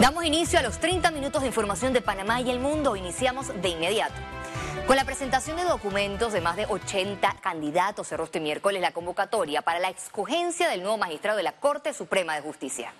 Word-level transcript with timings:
Damos 0.00 0.24
inicio 0.24 0.58
a 0.58 0.62
los 0.62 0.78
30 0.78 1.10
minutos 1.10 1.42
de 1.42 1.48
información 1.48 1.92
de 1.92 2.00
Panamá 2.00 2.40
y 2.40 2.50
el 2.50 2.58
mundo. 2.58 2.96
Iniciamos 2.96 3.48
de 3.60 3.68
inmediato. 3.68 4.14
Con 4.86 4.96
la 4.96 5.04
presentación 5.04 5.58
de 5.58 5.64
documentos 5.64 6.32
de 6.32 6.40
más 6.40 6.56
de 6.56 6.64
80 6.64 7.36
candidatos 7.42 8.08
cerró 8.08 8.24
este 8.24 8.40
miércoles 8.40 8.80
la 8.80 8.92
convocatoria 8.92 9.60
para 9.60 9.78
la 9.78 9.90
escogencia 9.90 10.70
del 10.70 10.80
nuevo 10.80 10.96
magistrado 10.96 11.36
de 11.36 11.42
la 11.42 11.52
Corte 11.52 11.92
Suprema 11.92 12.34
de 12.34 12.40
Justicia. 12.40 12.94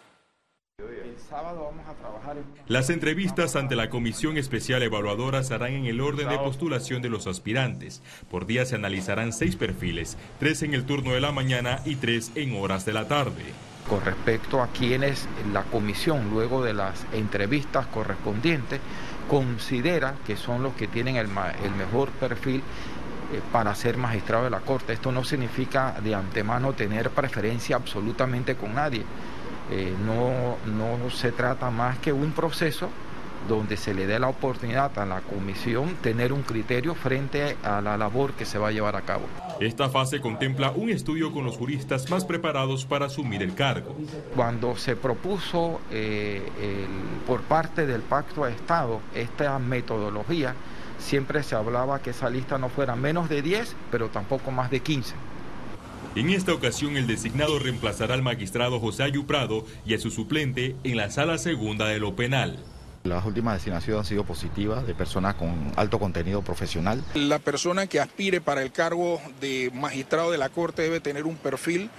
Las 2.67 2.91
entrevistas 2.91 3.57
ante 3.57 3.77
la 3.77 3.91
Comisión 3.91 4.37
Especial 4.37 4.83
Evaluadora 4.83 5.43
se 5.43 5.55
harán 5.55 5.73
en 5.73 5.87
el 5.87 6.01
orden 6.01 6.29
de 6.29 6.39
postulación 6.39 7.03
de 7.03 7.09
los 7.09 7.27
aspirantes. 7.27 8.03
Por 8.31 8.47
día 8.47 8.67
se 8.67 8.75
analizarán 8.75 9.33
seis 9.33 9.57
perfiles, 9.57 10.17
tres 10.39 10.63
en 10.63 10.75
el 10.75 10.85
turno 10.85 11.13
de 11.13 11.21
la 11.21 11.33
mañana 11.33 11.81
y 11.85 11.97
tres 11.97 12.33
en 12.35 12.57
horas 12.57 12.85
de 12.85 12.93
la 12.93 13.09
tarde 13.09 13.45
con 13.89 14.05
respecto 14.05 14.63
a 14.63 14.69
quienes 14.69 15.27
la 15.53 15.65
comisión, 15.65 16.31
luego 16.31 16.63
de 16.63 16.73
las 16.75 17.05
entrevistas 17.13 17.87
correspondientes, 17.89 18.81
considera 19.29 20.15
que 20.27 20.37
son 20.37 20.63
los 20.63 20.75
que 20.75 20.87
tienen 20.87 21.17
el, 21.17 21.27
mejor 21.27 22.11
perfil 22.11 22.61
eh, 22.61 23.41
para 23.53 23.75
ser 23.75 23.97
magistrado 23.97 24.45
de 24.45 24.51
la 24.51 24.61
Corte. 24.61 24.93
Esto 24.93 25.11
no 25.11 25.25
significa 25.25 25.97
de 26.03 26.15
antemano 26.15 26.73
tener 26.73 27.11
preferencia 27.11 27.75
absolutamente 27.75 28.55
con 28.55 28.75
nadie. 28.75 29.05
Eh, 29.71 29.95
no, 30.05 30.57
no 30.73 31.11
se 31.11 31.33
trata 31.33 31.71
más 31.71 31.99
que 31.99 32.13
un 32.13 32.33
proceso 32.33 32.89
donde 33.49 33.77
se 33.77 33.95
le 33.95 34.07
dé 34.07 34.19
la 34.19 34.29
oportunidad 34.29 34.97
a 34.99 35.07
la 35.07 35.21
comisión 35.21 35.97
tener 36.03 36.33
un 36.33 36.43
criterio 36.43 36.95
frente 36.95 37.57
a 37.63 37.81
la 37.81 37.97
labor 37.97 38.33
que 38.33 38.45
se 38.45 38.59
va 38.59 38.69
a 38.69 38.71
llevar 38.71 38.97
a 38.97 39.03
cabo. 39.03 39.25
Esta 39.61 39.89
fase 39.89 40.21
contempla 40.21 40.71
un 40.71 40.91
estudio 40.91 41.33
con 41.33 41.45
los 41.45 41.57
juristas 41.57 42.11
más 42.11 42.25
preparados 42.25 42.85
para 42.85 43.07
asumir 43.07 43.43
el 43.43 43.55
cargo. 43.55 43.95
Cuando 44.35 44.77
se 44.77 44.97
propuso 44.97 45.81
eh, 45.91 46.43
por 47.27 47.43
parte 47.43 47.87
del 47.87 48.03
Pacto 48.03 48.45
de 48.45 48.53
Estado 48.53 49.01
esta 49.15 49.59
metodología, 49.59 50.55
siempre 50.99 51.43
se 51.43 51.55
hablaba 51.55 52.01
que 52.01 52.11
esa 52.11 52.31
lista 52.31 52.59
no 52.59 52.69
fuera 52.69 52.95
menos 52.95 53.29
de 53.29 53.43
10, 53.43 53.75
pero 53.91 54.09
tampoco 54.09 54.51
más 54.51 54.71
de 54.71 54.81
15. 54.81 55.15
En 56.17 56.29
esta 56.31 56.53
ocasión, 56.53 56.97
el 56.97 57.07
designado 57.07 57.61
reemplazará 57.61 58.15
al 58.15 58.23
magistrado 58.23 58.81
José 58.81 59.05
Ayuprado 59.05 59.65
y 59.87 59.95
a 59.95 59.99
su 59.99 60.11
suplente 60.11 60.75
en 60.83 60.97
la 60.97 61.09
sala 61.09 61.39
segunda 61.39 61.87
de 61.87 62.01
lo 62.01 62.17
penal. 62.17 62.59
Las 63.05 63.25
últimas 63.25 63.55
designaciones 63.55 64.01
han 64.01 64.05
sido 64.05 64.25
positivas 64.25 64.85
de 64.89 64.95
personas 64.95 65.37
con 65.37 65.73
alto 65.77 66.01
contenido 66.01 66.43
profesional. 66.43 67.03
La 67.15 67.39
persona 67.39 67.87
que 67.87 68.01
aspire 68.01 68.41
para 68.41 68.61
el 68.63 68.73
cargo 68.73 69.21
de 69.41 69.71
magistrado 69.73 70.33
de 70.33 70.39
la 70.39 70.49
Corte 70.49 70.83
debe 70.83 70.99
tener 70.99 71.27
un 71.27 71.37
perfil, 71.37 71.91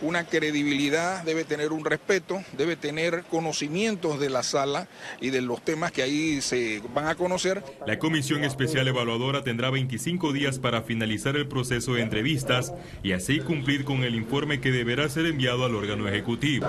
una 0.00 0.24
credibilidad, 0.24 1.24
debe 1.24 1.44
tener 1.44 1.72
un 1.72 1.84
respeto, 1.84 2.42
debe 2.56 2.76
tener 2.76 3.24
conocimientos 3.30 4.20
de 4.20 4.30
la 4.30 4.42
sala 4.42 4.88
y 5.20 5.30
de 5.30 5.42
los 5.42 5.64
temas 5.64 5.92
que 5.92 6.02
ahí 6.02 6.40
se 6.40 6.82
van 6.94 7.08
a 7.08 7.14
conocer. 7.14 7.62
La 7.86 7.98
Comisión 7.98 8.44
Especial 8.44 8.88
Evaluadora 8.88 9.42
tendrá 9.42 9.70
25 9.70 10.32
días 10.32 10.58
para 10.58 10.82
finalizar 10.82 11.36
el 11.36 11.48
proceso 11.48 11.94
de 11.94 12.02
entrevistas 12.02 12.74
y 13.02 13.12
así 13.12 13.40
cumplir 13.40 13.84
con 13.84 14.04
el 14.04 14.14
informe 14.14 14.60
que 14.60 14.70
deberá 14.70 15.08
ser 15.08 15.26
enviado 15.26 15.64
al 15.64 15.74
órgano 15.74 16.08
ejecutivo. 16.08 16.66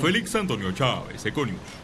Félix 0.00 0.34
Antonio 0.34 0.72
Chávez, 0.72 1.24
Econius. 1.24 1.83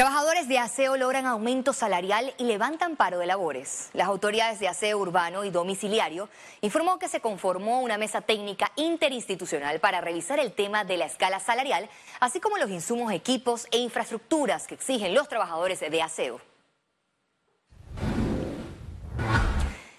Trabajadores 0.00 0.48
de 0.48 0.58
aseo 0.58 0.96
logran 0.96 1.26
aumento 1.26 1.74
salarial 1.74 2.32
y 2.38 2.44
levantan 2.44 2.96
paro 2.96 3.18
de 3.18 3.26
labores. 3.26 3.90
Las 3.92 4.08
autoridades 4.08 4.58
de 4.58 4.66
aseo 4.66 4.96
urbano 4.96 5.44
y 5.44 5.50
domiciliario 5.50 6.30
informó 6.62 6.98
que 6.98 7.06
se 7.06 7.20
conformó 7.20 7.82
una 7.82 7.98
mesa 7.98 8.22
técnica 8.22 8.72
interinstitucional 8.76 9.78
para 9.78 10.00
revisar 10.00 10.38
el 10.38 10.52
tema 10.54 10.84
de 10.84 10.96
la 10.96 11.04
escala 11.04 11.38
salarial, 11.38 11.90
así 12.18 12.40
como 12.40 12.56
los 12.56 12.70
insumos, 12.70 13.12
equipos 13.12 13.66
e 13.72 13.76
infraestructuras 13.76 14.66
que 14.66 14.74
exigen 14.74 15.14
los 15.14 15.28
trabajadores 15.28 15.80
de 15.80 16.00
aseo. 16.00 16.40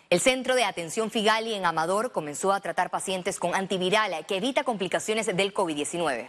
El 0.09 0.19
Centro 0.19 0.55
de 0.55 0.63
Atención 0.63 1.11
Figali 1.11 1.53
en 1.53 1.67
Amador 1.67 2.11
comenzó 2.11 2.53
a 2.53 2.59
tratar 2.59 2.89
pacientes 2.89 3.37
con 3.37 3.53
antiviral 3.53 4.25
que 4.25 4.37
evita 4.37 4.63
complicaciones 4.63 5.27
del 5.27 5.53
COVID-19. 5.53 6.27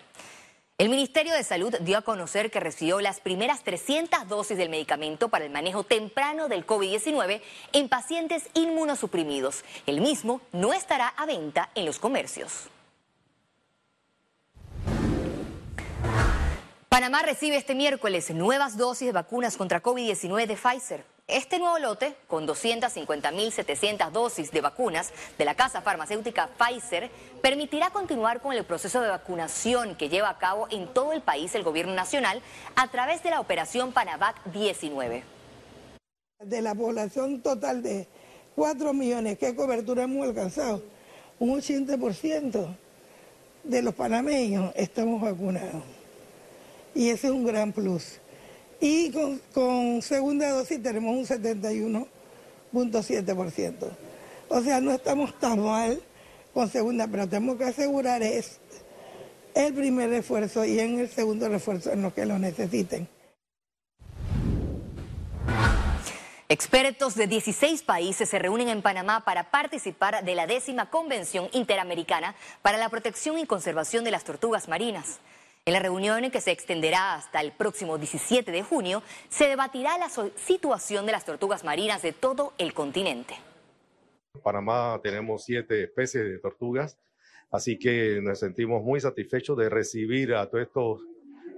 El 0.79 0.89
Ministerio 0.89 1.35
de 1.35 1.45
Salud 1.45 1.75
dio 1.81 1.99
a 1.99 2.03
conocer 2.03 2.51
que 2.51 2.59
recibió 2.59 3.01
las 3.01 3.21
primeras 3.21 3.63
300 3.63 4.27
dosis 4.27 4.57
del 4.57 4.69
medicamento 4.69 5.29
para 5.29 5.45
el 5.45 5.51
manejo 5.51 5.85
temprano 5.85 6.49
del 6.49 6.67
COVID-19 6.67 7.41
en 7.73 7.89
pacientes 7.89 8.49
inmunosuprimidos. 8.55 9.65
El 9.87 10.01
mismo 10.01 10.41
no 10.51 10.73
estará 10.73 11.09
a 11.09 11.27
venta 11.27 11.71
en 11.75 11.87
los 11.87 11.99
comercios. 11.99 12.69
Panamá 16.89 17.23
recibe 17.23 17.57
este 17.57 17.75
miércoles 17.75 18.31
nuevas 18.31 18.77
dosis 18.77 19.07
de 19.07 19.13
vacunas 19.13 19.57
contra 19.57 19.83
COVID-19 19.83 20.47
de 20.47 20.57
Pfizer. 20.57 21.12
Este 21.33 21.59
nuevo 21.59 21.79
lote, 21.79 22.15
con 22.27 22.47
250.700 22.47 24.11
dosis 24.11 24.51
de 24.51 24.61
vacunas 24.61 25.13
de 25.39 25.47
la 25.47 25.55
casa 25.55 25.81
farmacéutica 25.81 26.51
Pfizer, 26.59 27.11
permitirá 27.41 27.89
continuar 27.89 28.43
con 28.43 28.53
el 28.53 28.67
proceso 28.67 29.01
de 29.01 29.09
vacunación 29.09 29.97
que 29.97 30.11
lleva 30.11 30.29
a 30.29 30.37
cabo 30.37 30.67
en 30.71 30.93
todo 30.93 31.15
el 31.15 31.23
país 31.23 31.55
el 31.55 31.63
gobierno 31.63 31.95
nacional 31.95 32.43
a 32.77 32.91
través 32.91 33.23
de 33.23 33.31
la 33.31 33.41
operación 33.41 33.93
Panavac 33.93 34.45
19. 34.53 35.23
De 36.41 36.61
la 36.61 36.75
población 36.75 37.41
total 37.41 37.83
de 37.83 38.07
4 38.55 38.93
millones, 38.93 39.39
¿qué 39.39 39.57
cobertura 39.57 40.03
hemos 40.03 40.29
alcanzado? 40.29 40.83
Un 41.39 41.59
80% 41.59 42.77
de 43.65 43.81
los 43.81 43.95
panameños 43.95 44.71
estamos 44.77 45.23
vacunados. 45.23 45.83
Y 46.95 47.09
ese 47.09 47.29
es 47.29 47.33
un 47.33 47.47
gran 47.47 47.73
plus 47.73 48.21
y 48.83 49.11
con, 49.55 50.03
segunda 50.03 50.51
dosis 50.51 50.83
tenemos 50.83 51.17
un 51.17 51.25
71.7%. 51.25 53.91
O 54.49 54.61
sea, 54.61 54.81
no 54.81 54.91
estamos 54.91 55.39
tan 55.39 55.63
mal 55.63 56.03
con 56.53 56.69
segunda, 56.69 57.07
pero 57.07 57.29
tenemos 57.29 57.59
que 57.59 57.65
asegurar 57.65 58.25
es 58.25 58.59
el 59.55 59.73
primer 59.73 60.11
refuerzo 60.11 60.65
y 60.65 60.81
en 60.81 60.99
el 60.99 61.09
segundo 61.09 61.49
refuerzo 61.49 61.93
en 61.93 62.03
los 62.03 62.13
que 62.13 62.27
lo 62.27 62.41
necesiten. 62.41 63.07
Expertos 66.49 67.15
de 67.15 67.29
16 67.29 67.85
países 67.85 68.29
se 68.29 68.41
reúnen 68.41 68.69
en 68.69 68.83
Panamá 68.83 69.25
para 69.25 69.53
participar 69.53 70.25
de 70.25 70.35
la 70.35 70.49
décima 70.49 70.91
Convención 70.91 71.49
Interamericana 71.53 72.35
para 72.63 72.79
la 72.79 72.89
Protección 72.89 73.39
y 73.39 73.47
Conservación 73.47 74.03
de 74.03 74.11
las 74.11 74.25
Tortugas 74.25 74.67
Marinas. 74.69 75.21
En 75.65 75.75
la 75.75 75.79
reunión 75.79 76.29
que 76.33 76.41
se 76.41 76.51
extenderá 76.51 77.15
hasta 77.15 77.41
el 77.41 77.53
próximo 77.53 77.97
17 77.97 78.51
de 78.51 78.65
junio, 78.65 79.01
se 79.29 79.47
debatirá 79.47 79.97
la 79.97 80.09
situación 80.35 81.07
de 81.07 81.13
las 81.13 81.25
tortugas 81.25 81.63
marinas 81.63 82.03
de 82.03 82.13
todo 82.13 82.53
el 82.59 82.75
continente. 82.75 83.35
En 84.35 84.41
Panamá 84.41 84.99
tenemos 85.01 85.45
siete 85.45 85.85
especies 85.85 86.25
de 86.25 86.41
tortugas, 86.41 86.99
así 87.53 87.79
que 87.79 88.19
nos 88.21 88.41
sentimos 88.41 88.83
muy 88.83 89.01
satisfechos 89.01 89.57
de 89.57 89.69
recibir 89.69 90.35
a 90.35 90.51
todos 90.51 90.65
estos 90.65 91.01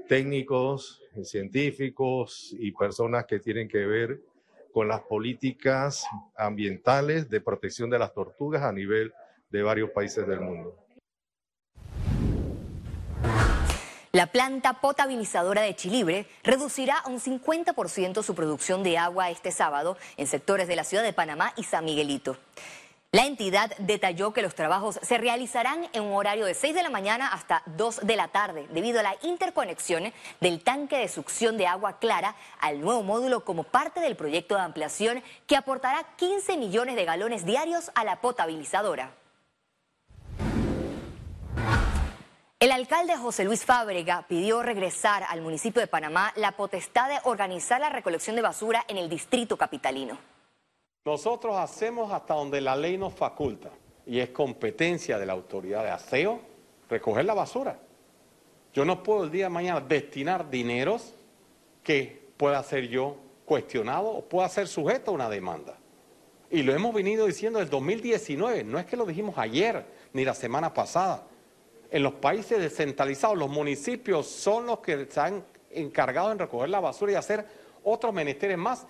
técnicos, 0.06 1.02
científicos 1.22 2.54
y 2.58 2.72
personas 2.72 3.24
que 3.24 3.38
tienen 3.38 3.68
que 3.68 3.86
ver 3.86 4.20
con 4.74 4.86
las 4.86 5.00
políticas 5.00 6.04
ambientales 6.36 7.30
de 7.30 7.40
protección 7.40 7.88
de 7.88 8.00
las 8.00 8.12
tortugas 8.12 8.64
a 8.64 8.72
nivel 8.72 9.14
de 9.48 9.62
varios 9.62 9.88
países 9.92 10.26
del 10.26 10.40
mundo. 10.40 10.83
La 14.14 14.26
planta 14.26 14.74
potabilizadora 14.74 15.62
de 15.62 15.74
Chilibre 15.74 16.28
reducirá 16.44 17.02
un 17.06 17.18
50% 17.18 18.22
su 18.22 18.36
producción 18.36 18.84
de 18.84 18.96
agua 18.96 19.28
este 19.30 19.50
sábado 19.50 19.96
en 20.16 20.28
sectores 20.28 20.68
de 20.68 20.76
la 20.76 20.84
ciudad 20.84 21.02
de 21.02 21.12
Panamá 21.12 21.52
y 21.56 21.64
San 21.64 21.84
Miguelito. 21.84 22.36
La 23.10 23.26
entidad 23.26 23.76
detalló 23.78 24.32
que 24.32 24.42
los 24.42 24.54
trabajos 24.54 25.00
se 25.02 25.18
realizarán 25.18 25.88
en 25.92 26.04
un 26.04 26.12
horario 26.12 26.46
de 26.46 26.54
6 26.54 26.76
de 26.76 26.84
la 26.84 26.90
mañana 26.90 27.26
hasta 27.26 27.64
2 27.66 28.06
de 28.06 28.14
la 28.14 28.28
tarde, 28.28 28.68
debido 28.70 29.00
a 29.00 29.02
la 29.02 29.16
interconexión 29.22 30.12
del 30.40 30.62
tanque 30.62 30.98
de 30.98 31.08
succión 31.08 31.56
de 31.56 31.66
agua 31.66 31.98
clara 31.98 32.36
al 32.60 32.80
nuevo 32.80 33.02
módulo 33.02 33.44
como 33.44 33.64
parte 33.64 33.98
del 33.98 34.14
proyecto 34.14 34.54
de 34.54 34.60
ampliación 34.60 35.24
que 35.48 35.56
aportará 35.56 36.06
15 36.18 36.56
millones 36.56 36.94
de 36.94 37.04
galones 37.04 37.44
diarios 37.44 37.90
a 37.96 38.04
la 38.04 38.20
potabilizadora. 38.20 39.10
El 42.64 42.72
alcalde 42.72 43.14
José 43.14 43.44
Luis 43.44 43.62
Fábrega 43.62 44.24
pidió 44.26 44.62
regresar 44.62 45.22
al 45.28 45.42
municipio 45.42 45.82
de 45.82 45.86
Panamá 45.86 46.32
la 46.34 46.52
potestad 46.52 47.10
de 47.10 47.18
organizar 47.24 47.78
la 47.78 47.90
recolección 47.90 48.36
de 48.36 48.40
basura 48.40 48.86
en 48.88 48.96
el 48.96 49.10
distrito 49.10 49.58
capitalino. 49.58 50.16
Nosotros 51.04 51.56
hacemos 51.58 52.10
hasta 52.10 52.32
donde 52.32 52.62
la 52.62 52.74
ley 52.74 52.96
nos 52.96 53.12
faculta 53.12 53.68
y 54.06 54.18
es 54.18 54.30
competencia 54.30 55.18
de 55.18 55.26
la 55.26 55.34
autoridad 55.34 55.82
de 55.82 55.90
aseo 55.90 56.40
recoger 56.88 57.26
la 57.26 57.34
basura. 57.34 57.78
Yo 58.72 58.86
no 58.86 59.02
puedo 59.02 59.24
el 59.24 59.30
día 59.30 59.44
de 59.44 59.50
mañana 59.50 59.82
destinar 59.82 60.48
dineros 60.48 61.12
que 61.82 62.30
pueda 62.38 62.62
ser 62.62 62.88
yo 62.88 63.18
cuestionado 63.44 64.08
o 64.08 64.24
pueda 64.24 64.48
ser 64.48 64.68
sujeto 64.68 65.10
a 65.10 65.14
una 65.14 65.28
demanda. 65.28 65.76
Y 66.50 66.62
lo 66.62 66.74
hemos 66.74 66.94
venido 66.94 67.26
diciendo 67.26 67.58
desde 67.58 67.66
el 67.66 67.72
2019, 67.72 68.64
no 68.64 68.78
es 68.78 68.86
que 68.86 68.96
lo 68.96 69.04
dijimos 69.04 69.36
ayer 69.36 69.84
ni 70.14 70.24
la 70.24 70.32
semana 70.32 70.72
pasada 70.72 71.24
En 71.94 72.02
los 72.02 72.14
países 72.14 72.58
descentralizados, 72.58 73.38
los 73.38 73.48
municipios 73.48 74.26
son 74.26 74.66
los 74.66 74.80
que 74.80 75.02
están 75.02 75.44
encargados 75.70 76.32
en 76.32 76.40
recoger 76.40 76.68
la 76.68 76.80
basura 76.80 77.12
y 77.12 77.14
hacer 77.14 77.46
otros 77.84 78.12
menesteres 78.12 78.58
más. 78.58 78.84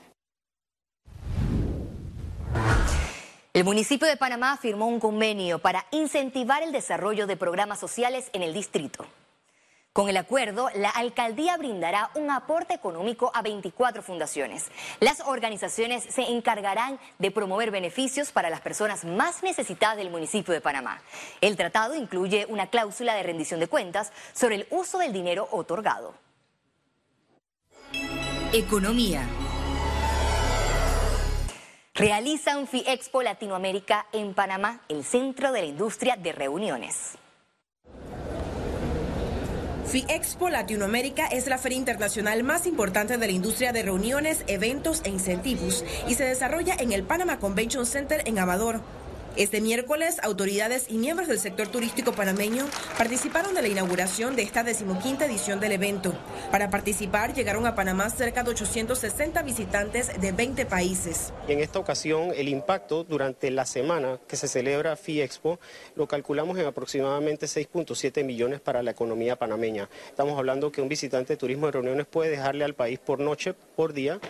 El 3.52 3.64
municipio 3.64 4.08
de 4.08 4.16
Panamá 4.16 4.56
firmó 4.56 4.88
un 4.88 5.00
convenio 5.00 5.58
para 5.58 5.84
incentivar 5.90 6.62
el 6.62 6.72
desarrollo 6.72 7.26
de 7.26 7.36
programas 7.36 7.78
sociales 7.78 8.30
en 8.32 8.42
el 8.42 8.54
distrito. 8.54 9.04
Con 9.94 10.08
el 10.08 10.16
acuerdo, 10.16 10.70
la 10.74 10.90
alcaldía 10.90 11.56
brindará 11.56 12.10
un 12.16 12.28
aporte 12.28 12.74
económico 12.74 13.30
a 13.32 13.42
24 13.42 14.02
fundaciones. 14.02 14.66
Las 14.98 15.20
organizaciones 15.20 16.02
se 16.02 16.22
encargarán 16.22 16.98
de 17.20 17.30
promover 17.30 17.70
beneficios 17.70 18.32
para 18.32 18.50
las 18.50 18.60
personas 18.60 19.04
más 19.04 19.44
necesitadas 19.44 19.96
del 19.96 20.10
municipio 20.10 20.52
de 20.52 20.60
Panamá. 20.60 21.00
El 21.40 21.56
tratado 21.56 21.94
incluye 21.94 22.44
una 22.48 22.66
cláusula 22.70 23.14
de 23.14 23.22
rendición 23.22 23.60
de 23.60 23.68
cuentas 23.68 24.12
sobre 24.32 24.56
el 24.56 24.66
uso 24.70 24.98
del 24.98 25.12
dinero 25.12 25.46
otorgado. 25.52 26.14
Economía. 28.52 29.24
Realizan 31.94 32.66
FIEXPO 32.66 33.22
Latinoamérica 33.22 34.08
en 34.10 34.34
Panamá, 34.34 34.80
el 34.88 35.04
centro 35.04 35.52
de 35.52 35.60
la 35.60 35.66
industria 35.66 36.16
de 36.16 36.32
reuniones. 36.32 37.16
FIEXPO 39.86 40.48
Latinoamérica 40.48 41.26
es 41.26 41.46
la 41.46 41.58
feria 41.58 41.78
internacional 41.78 42.42
más 42.42 42.66
importante 42.66 43.18
de 43.18 43.26
la 43.26 43.32
industria 43.32 43.72
de 43.72 43.82
reuniones, 43.82 44.42
eventos 44.46 45.02
e 45.04 45.10
incentivos 45.10 45.84
y 46.08 46.14
se 46.14 46.24
desarrolla 46.24 46.74
en 46.78 46.92
el 46.92 47.02
Panama 47.04 47.38
Convention 47.38 47.86
Center 47.86 48.22
en 48.26 48.38
Amador. 48.38 48.80
Este 49.36 49.60
miércoles, 49.60 50.18
autoridades 50.22 50.86
y 50.88 50.94
miembros 50.96 51.26
del 51.26 51.40
sector 51.40 51.66
turístico 51.66 52.12
panameño 52.12 52.66
participaron 52.96 53.52
de 53.52 53.62
la 53.62 53.68
inauguración 53.68 54.36
de 54.36 54.42
esta 54.42 54.62
decimoquinta 54.62 55.26
edición 55.26 55.58
del 55.58 55.72
evento. 55.72 56.14
Para 56.52 56.70
participar, 56.70 57.34
llegaron 57.34 57.66
a 57.66 57.74
Panamá 57.74 58.08
cerca 58.10 58.44
de 58.44 58.50
860 58.50 59.42
visitantes 59.42 60.20
de 60.20 60.30
20 60.30 60.66
países. 60.66 61.32
En 61.48 61.58
esta 61.58 61.80
ocasión, 61.80 62.30
el 62.36 62.48
impacto 62.48 63.02
durante 63.02 63.50
la 63.50 63.66
semana 63.66 64.20
que 64.28 64.36
se 64.36 64.46
celebra 64.46 64.94
FIEXPO 64.94 65.58
lo 65.96 66.06
calculamos 66.06 66.56
en 66.58 66.66
aproximadamente 66.66 67.46
6.7 67.46 68.22
millones 68.22 68.60
para 68.60 68.84
la 68.84 68.92
economía 68.92 69.34
panameña. 69.34 69.88
Estamos 70.06 70.38
hablando 70.38 70.70
que 70.70 70.80
un 70.80 70.88
visitante 70.88 71.32
de 71.32 71.38
turismo 71.38 71.66
de 71.66 71.72
reuniones 71.72 72.06
puede 72.06 72.30
dejarle 72.30 72.64
al 72.64 72.74
país 72.74 73.00
por 73.00 73.18
noche, 73.18 73.52
por 73.74 73.94
día, 73.94 74.20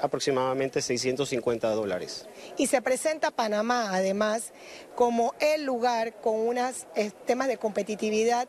aproximadamente 0.00 0.80
650 0.82 1.68
dólares. 1.70 2.28
Y 2.56 2.68
se 2.68 2.80
presenta 2.80 3.32
Panamá, 3.32 3.90
además, 3.92 4.51
como 4.94 5.34
el 5.40 5.64
lugar 5.64 6.14
con 6.20 6.34
unos 6.38 6.86
eh, 6.94 7.10
temas 7.26 7.48
de 7.48 7.56
competitividad 7.56 8.48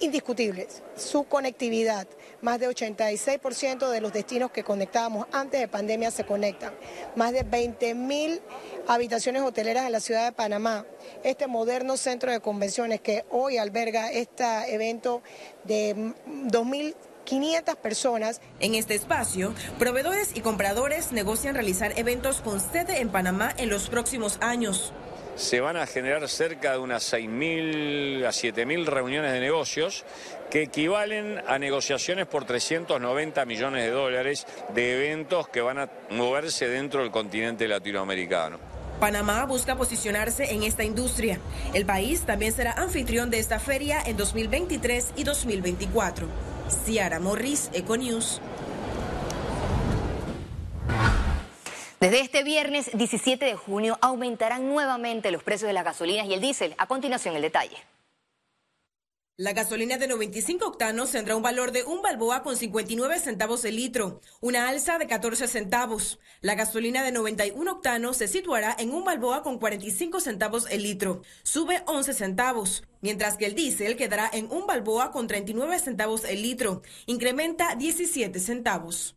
indiscutibles. 0.00 0.82
Su 0.96 1.24
conectividad, 1.24 2.06
más 2.42 2.58
de 2.58 2.68
86% 2.68 3.88
de 3.88 4.00
los 4.00 4.12
destinos 4.12 4.50
que 4.50 4.64
conectábamos 4.64 5.26
antes 5.32 5.60
de 5.60 5.68
pandemia 5.68 6.10
se 6.10 6.24
conectan. 6.24 6.74
Más 7.14 7.32
de 7.32 7.42
20 7.42 7.94
mil 7.94 8.40
habitaciones 8.88 9.42
hoteleras 9.42 9.86
en 9.86 9.92
la 9.92 10.00
ciudad 10.00 10.24
de 10.24 10.32
Panamá. 10.32 10.84
Este 11.22 11.46
moderno 11.46 11.96
centro 11.96 12.32
de 12.32 12.40
convenciones 12.40 13.00
que 13.00 13.24
hoy 13.30 13.58
alberga 13.58 14.10
este 14.10 14.44
evento 14.74 15.22
de 15.64 16.12
2000 16.26 16.96
500 17.26 17.74
personas. 17.74 18.40
En 18.60 18.76
este 18.76 18.94
espacio, 18.94 19.52
proveedores 19.80 20.30
y 20.36 20.42
compradores 20.42 21.10
negocian 21.10 21.56
realizar 21.56 21.92
eventos 21.98 22.40
con 22.40 22.60
sede 22.60 23.00
en 23.00 23.08
Panamá 23.08 23.52
en 23.58 23.68
los 23.68 23.88
próximos 23.90 24.38
años. 24.40 24.92
Se 25.36 25.60
van 25.60 25.76
a 25.76 25.86
generar 25.86 26.26
cerca 26.28 26.72
de 26.72 26.78
unas 26.78 27.12
6.000 27.12 28.24
a 28.24 28.30
7.000 28.30 28.86
reuniones 28.86 29.32
de 29.32 29.40
negocios 29.40 30.04
que 30.50 30.62
equivalen 30.62 31.42
a 31.46 31.58
negociaciones 31.58 32.26
por 32.26 32.46
390 32.46 33.44
millones 33.44 33.84
de 33.84 33.90
dólares 33.90 34.46
de 34.74 34.96
eventos 34.96 35.48
que 35.48 35.60
van 35.60 35.78
a 35.78 35.90
moverse 36.10 36.68
dentro 36.68 37.02
del 37.02 37.10
continente 37.10 37.68
latinoamericano. 37.68 38.58
Panamá 38.98 39.44
busca 39.44 39.76
posicionarse 39.76 40.54
en 40.54 40.62
esta 40.62 40.82
industria. 40.82 41.38
El 41.74 41.84
país 41.84 42.22
también 42.22 42.52
será 42.52 42.72
anfitrión 42.72 43.28
de 43.28 43.38
esta 43.38 43.58
feria 43.58 44.02
en 44.06 44.16
2023 44.16 45.12
y 45.16 45.24
2024. 45.24 46.26
Ciara 46.86 47.20
Morris, 47.20 47.70
Econews. 47.74 48.40
Desde 51.98 52.20
este 52.20 52.42
viernes 52.42 52.90
17 52.92 53.42
de 53.42 53.54
junio 53.54 53.96
aumentarán 54.02 54.68
nuevamente 54.68 55.30
los 55.30 55.42
precios 55.42 55.66
de 55.66 55.72
las 55.72 55.84
gasolinas 55.84 56.26
y 56.26 56.34
el 56.34 56.42
diésel. 56.42 56.74
A 56.76 56.86
continuación 56.86 57.34
el 57.36 57.42
detalle. 57.42 57.78
La 59.38 59.54
gasolina 59.54 59.96
de 59.96 60.06
95 60.06 60.66
octanos 60.66 61.12
tendrá 61.12 61.36
un 61.36 61.42
valor 61.42 61.72
de 61.72 61.84
un 61.84 62.02
balboa 62.02 62.42
con 62.42 62.56
59 62.56 63.18
centavos 63.18 63.64
el 63.64 63.76
litro, 63.76 64.20
una 64.40 64.68
alza 64.68 64.98
de 64.98 65.06
14 65.06 65.48
centavos. 65.48 66.18
La 66.42 66.54
gasolina 66.54 67.02
de 67.02 67.12
91 67.12 67.70
octanos 67.70 68.18
se 68.18 68.28
situará 68.28 68.76
en 68.78 68.92
un 68.92 69.04
balboa 69.04 69.42
con 69.42 69.58
45 69.58 70.20
centavos 70.20 70.66
el 70.70 70.82
litro, 70.82 71.22
sube 71.42 71.82
11 71.86 72.12
centavos, 72.12 72.84
mientras 73.00 73.38
que 73.38 73.46
el 73.46 73.54
diésel 73.54 73.96
quedará 73.96 74.30
en 74.32 74.50
un 74.50 74.66
balboa 74.66 75.12
con 75.12 75.26
39 75.26 75.78
centavos 75.78 76.24
el 76.24 76.42
litro, 76.42 76.82
incrementa 77.06 77.74
17 77.74 78.38
centavos. 78.38 79.15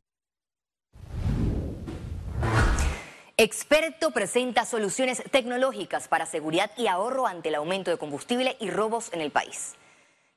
Experto 3.41 4.12
presenta 4.12 4.65
soluciones 4.65 5.24
tecnológicas 5.31 6.09
para 6.09 6.25
seguridad 6.25 6.71
y 6.75 6.88
ahorro 6.88 7.25
ante 7.25 7.47
el 7.47 7.56
aumento 7.56 7.89
de 7.89 7.97
combustible 7.97 8.57
y 8.59 8.69
robos 8.69 9.13
en 9.13 9.21
el 9.21 9.31
país. 9.31 9.75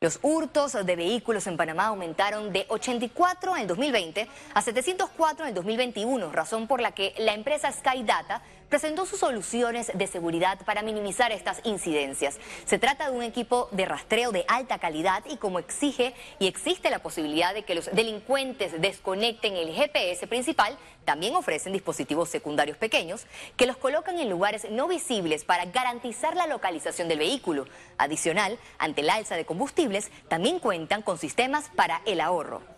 Los 0.01 0.21
hurtos 0.23 0.75
de 0.75 0.95
vehículos 0.95 1.49
en 1.49 1.57
Panamá 1.57 1.87
aumentaron 1.87 2.53
de 2.53 2.65
84 2.69 3.57
en 3.57 3.63
el 3.63 3.67
2020 3.67 4.29
a 4.55 4.63
704 4.63 5.45
en 5.45 5.49
el 5.49 5.55
2021, 5.57 6.31
razón 6.31 6.69
por 6.69 6.81
la 6.81 6.93
que 6.93 7.13
la 7.19 7.35
empresa 7.35 7.73
Skydata 7.73 8.41
presentó 8.73 9.05
sus 9.05 9.19
soluciones 9.19 9.93
de 9.93 10.07
seguridad 10.07 10.59
para 10.65 10.81
minimizar 10.81 11.31
estas 11.31 11.61
incidencias. 11.65 12.39
Se 12.65 12.79
trata 12.79 13.11
de 13.11 13.15
un 13.15 13.23
equipo 13.23 13.69
de 13.71 13.85
rastreo 13.85 14.33
de 14.33 14.47
alta 14.49 14.79
calidad 14.79 15.23
y 15.29 15.37
como 15.37 15.59
exige 15.59 16.15
y 16.39 16.47
existe 16.47 16.89
la 16.89 17.01
posibilidad 17.01 17.53
de 17.53 17.65
que 17.65 17.75
los 17.75 17.91
delincuentes 17.93 18.81
desconecten 18.81 19.57
el 19.57 19.75
GPS 19.75 20.27
principal, 20.27 20.79
también 21.05 21.37
ofrecen 21.37 21.75
dispositivos 21.75 22.31
secundarios 22.31 22.79
pequeños 22.79 23.27
que 23.59 23.67
los 23.67 23.77
colocan 23.77 24.19
en 24.19 24.31
lugares 24.31 24.67
no 24.71 24.89
visibles 24.89 25.45
para 25.45 25.67
garantizar 25.67 26.35
la 26.35 26.47
localización 26.47 27.09
del 27.09 27.19
vehículo. 27.19 27.67
Adicional, 27.99 28.59
ante 28.79 29.03
el 29.03 29.11
alza 29.11 29.37
de 29.37 29.45
combustibles, 29.45 30.11
también 30.29 30.61
cuentan 30.61 31.03
con 31.03 31.19
sistemas 31.19 31.71
para 31.77 32.01
el 32.07 32.23
ahorro. 32.23 32.72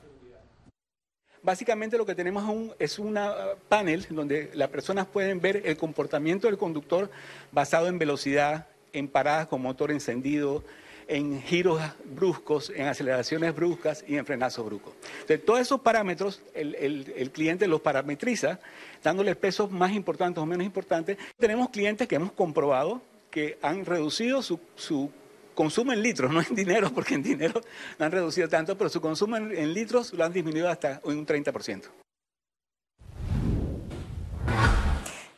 Básicamente 1.45 1.99
lo 1.99 2.07
que 2.07 2.15
tenemos 2.15 2.73
es 2.79 2.99
un 2.99 3.21
panel 3.69 4.07
donde 4.09 4.51
las 4.55 4.71
personas 4.71 5.07
pueden 5.07 5.43
ver 5.43 5.61
el 5.67 5.77
comportamiento 5.77 6.47
del 6.47 6.57
conductor 6.57 7.11
basado 7.53 7.87
en 7.89 7.99
velocidad, 7.99 8.67
en 8.95 9.09
paradas 9.09 9.47
con 9.49 9.61
motor 9.61 9.91
encendido, 9.91 10.65
en 11.07 11.43
giros 11.43 11.83
bruscos, 12.07 12.73
en 12.75 12.87
aceleraciones 12.87 13.55
bruscas 13.55 14.07
y 14.09 14.17
en 14.17 14.25
frenazos 14.25 14.65
bruscos. 14.65 14.95
Entonces, 15.21 15.45
todos 15.45 15.61
esos 15.61 15.83
parámetros 15.83 16.41
el, 16.55 17.31
cliente 17.31 17.67
los 17.67 17.83
parametriza, 17.83 18.59
dándole 19.03 19.37
pesos 19.37 19.71
más 19.71 19.93
importantes 19.93 20.43
o 20.43 20.47
menos 20.47 20.65
importantes. 20.65 21.19
Tenemos 21.39 21.69
clientes 21.69 22.09
que 22.09 22.15
hemos 22.15 22.33
comprobado 22.33 23.03
que 23.31 23.59
han 23.61 23.85
reducido 23.85 24.41
su 24.43 25.11
consumo 25.55 25.93
en 25.93 26.03
litros, 26.03 26.31
no 26.31 26.41
en 26.41 26.55
dinero, 26.55 26.91
porque 26.93 27.15
en 27.15 27.23
dinero 27.23 27.61
no 27.99 28.05
han 28.05 28.13
reducido 28.13 28.49
tanto, 28.49 28.77
pero 28.77 28.91
su 28.91 29.01
consumo 29.01 29.37
en, 29.37 29.75
litros 29.75 30.13
lo 30.13 30.25
han 30.25 30.33
disminuido 30.33 30.69
hasta 30.69 31.01
un 31.05 31.27
30%. 31.27 31.85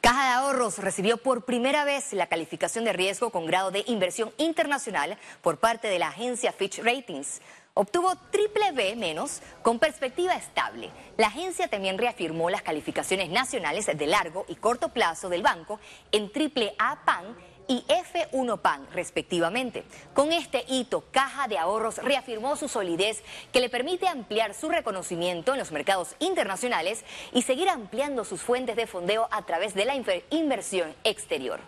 Caja 0.00 0.24
de 0.24 0.34
Ahorros 0.34 0.78
recibió 0.78 1.16
por 1.16 1.44
primera 1.44 1.84
vez 1.84 2.12
la 2.12 2.28
calificación 2.28 2.84
de 2.84 2.92
riesgo 2.92 3.30
con 3.30 3.46
grado 3.46 3.70
de 3.70 3.82
inversión 3.86 4.32
internacional 4.38 5.18
por 5.42 5.58
parte 5.58 5.88
de 5.88 5.98
la 5.98 6.08
agencia 6.08 6.52
Fitch 6.52 6.78
Ratings. 6.78 7.40
Obtuvo 7.74 8.14
triple 8.30 8.72
B 8.72 8.96
menos 8.96 9.42
con 9.62 9.78
perspectiva 9.78 10.34
estable. 10.34 10.90
La 11.18 11.26
agencia 11.26 11.68
también 11.68 11.98
reafirmó 11.98 12.48
las 12.48 12.62
calificaciones 12.62 13.28
nacionales 13.28 13.86
de 13.86 14.06
largo 14.06 14.46
y 14.48 14.54
corto 14.54 14.90
plazo 14.90 15.28
del 15.28 15.42
banco 15.42 15.78
en 16.12 16.32
triple 16.32 16.74
A 16.78 17.04
PAN 17.04 17.36
y 17.68 17.84
F1 17.88 18.60
PAN, 18.60 18.86
respectivamente. 18.92 19.84
Con 20.14 20.32
este 20.32 20.64
hito, 20.68 21.04
Caja 21.10 21.48
de 21.48 21.58
Ahorros 21.58 21.98
reafirmó 21.98 22.56
su 22.56 22.68
solidez 22.68 23.22
que 23.52 23.60
le 23.60 23.68
permite 23.68 24.08
ampliar 24.08 24.54
su 24.54 24.68
reconocimiento 24.68 25.52
en 25.52 25.58
los 25.58 25.72
mercados 25.72 26.16
internacionales 26.18 27.04
y 27.32 27.42
seguir 27.42 27.68
ampliando 27.68 28.24
sus 28.24 28.42
fuentes 28.42 28.76
de 28.76 28.86
fondeo 28.86 29.28
a 29.30 29.42
través 29.46 29.74
de 29.74 29.84
la 29.84 29.94
inversión 30.30 30.94
exterior. 31.04 31.60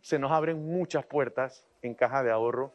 Se 0.00 0.18
nos 0.18 0.32
abren 0.32 0.66
muchas 0.66 1.04
puertas 1.04 1.66
en 1.82 1.94
Caja 1.94 2.22
de 2.22 2.30
Ahorro 2.30 2.72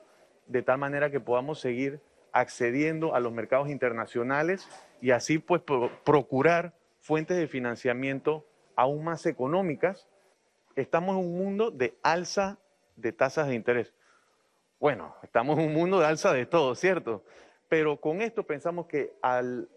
de 0.48 0.62
tal 0.62 0.78
manera 0.78 1.10
que 1.10 1.20
podamos 1.20 1.60
seguir 1.60 2.02
accediendo 2.32 3.16
a 3.16 3.20
los 3.20 3.32
mercados 3.32 3.70
internacionales 3.70 4.68
y 5.02 5.12
así 5.12 5.38
pues 5.38 5.62
procurar 6.04 6.74
fuentes 7.00 7.38
de 7.38 7.48
financiamiento 7.48 8.46
aún 8.76 9.04
más 9.04 9.26
económicas 9.26 10.08
estamos 10.76 11.18
en 11.18 11.26
un 11.26 11.38
mundo 11.38 11.72
de 11.72 11.98
alza 12.04 12.58
de 12.96 13.12
tasas 13.12 13.48
de 13.48 13.56
interés. 13.56 13.94
bueno, 14.80 15.16
estamos 15.24 15.58
en 15.60 15.68
un 15.68 15.74
mundo 15.74 16.00
de 16.00 16.06
alza 16.06 16.34
de 16.34 16.46
todo, 16.46 16.76
¿cierto? 16.76 17.24
Pero 17.70 18.02
con 18.02 18.22
esto 18.22 18.44
pensamos 18.44 18.86
que 18.88 19.14
al 19.22 19.70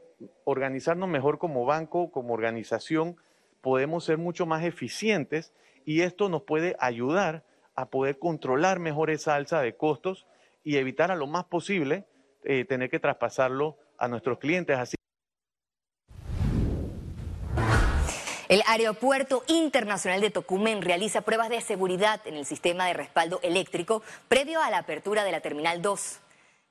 organizarnos 0.44 1.08
mejor 1.08 1.38
como 1.38 1.64
banco, 1.64 2.10
como 2.10 2.34
organización, 2.34 3.16
podemos 3.60 4.04
ser 4.04 4.18
mucho 4.18 4.46
más 4.46 4.64
eficientes 4.64 5.52
y 5.84 6.00
esto 6.00 6.28
nos 6.28 6.42
puede 6.42 6.76
ayudar 6.80 7.44
a 7.74 7.86
poder 7.90 8.18
controlar 8.18 8.80
mejor 8.80 9.10
esa 9.10 9.34
alza 9.34 9.60
de 9.60 9.76
costos 9.76 10.26
y 10.64 10.76
evitar 10.76 11.10
a 11.10 11.16
lo 11.16 11.26
más 11.26 11.44
posible 11.44 12.04
eh, 12.42 12.64
tener 12.64 12.90
que 12.90 12.98
traspasarlo 12.98 13.76
a 13.98 14.08
nuestros 14.08 14.38
clientes. 14.38 14.76
Así 14.76 14.95
El 18.48 18.62
Aeropuerto 18.68 19.42
Internacional 19.48 20.20
de 20.20 20.30
Tocumen 20.30 20.80
realiza 20.80 21.22
pruebas 21.22 21.48
de 21.48 21.60
seguridad 21.60 22.20
en 22.26 22.36
el 22.36 22.46
sistema 22.46 22.86
de 22.86 22.92
respaldo 22.92 23.40
eléctrico 23.42 24.02
previo 24.28 24.62
a 24.62 24.70
la 24.70 24.78
apertura 24.78 25.24
de 25.24 25.32
la 25.32 25.40
Terminal 25.40 25.82
2. 25.82 26.20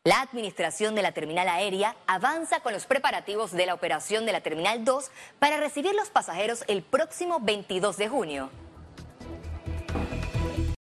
La 0.05 0.21
administración 0.21 0.95
de 0.95 1.01
la 1.01 1.11
terminal 1.11 1.49
aérea 1.49 1.97
avanza 2.07 2.61
con 2.61 2.71
los 2.71 2.85
preparativos 2.85 3.51
de 3.51 3.65
la 3.65 3.73
operación 3.73 4.25
de 4.25 4.31
la 4.31 4.39
Terminal 4.39 4.85
2 4.85 5.11
para 5.39 5.57
recibir 5.57 5.93
los 5.95 6.09
pasajeros 6.09 6.63
el 6.67 6.81
próximo 6.81 7.39
22 7.41 7.97
de 7.97 8.07
junio. 8.07 8.49